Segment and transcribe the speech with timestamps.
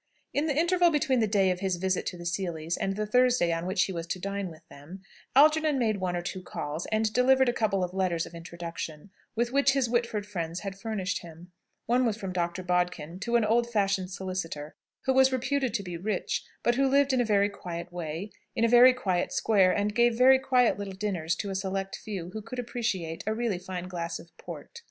[0.33, 3.51] In the interval between the day of his visit to the Seelys and the Thursday
[3.53, 5.03] on which he was to dine with them,
[5.35, 9.51] Algernon made one or two calls, and delivered a couple of letters of introduction, with
[9.51, 11.51] which his Whitford friends had furnished him.
[11.85, 12.63] One was from Dr.
[12.63, 14.73] Bodkin to an old fashioned solicitor,
[15.05, 18.65] who was reputed to be rich, but who lived in a very quiet way, in
[18.65, 22.41] a very quiet square, and gave very quiet little dinners to a select few who
[22.41, 24.79] could appreciate a really fine glass of port.